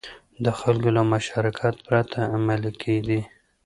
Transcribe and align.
د 0.43 0.45
خلکو 0.59 0.89
له 0.97 1.01
مشارکت 1.13 1.75
پرته 1.87 2.19
عملي 2.35 2.71
کېدې. 2.81 3.19